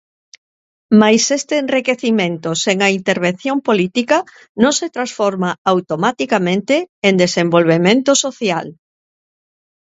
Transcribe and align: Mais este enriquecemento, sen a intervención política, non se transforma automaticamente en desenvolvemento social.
Mais 1.01 1.23
este 1.39 1.55
enriquecemento, 1.63 2.49
sen 2.63 2.77
a 2.87 2.89
intervención 2.99 3.57
política, 3.67 4.17
non 4.63 4.73
se 4.79 4.87
transforma 4.95 5.49
automaticamente 5.73 6.75
en 7.07 7.13
desenvolvemento 7.23 8.11
social. 8.25 8.67